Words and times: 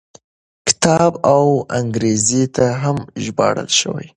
کتاب 0.67 1.11
اوس 1.31 1.55
انګریزي 1.79 2.43
ته 2.55 2.65
هم 2.81 2.97
ژباړل 3.23 3.69
شوی. 3.79 4.07